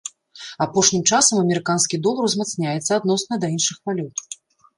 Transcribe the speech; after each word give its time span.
Апошнім 0.65 1.03
часам 1.11 1.41
амерыканскі 1.41 1.99
долар 2.07 2.23
узмацняецца 2.29 2.91
адносна 2.99 3.39
да 3.45 3.53
іншых 3.59 3.77
валют. 3.93 4.27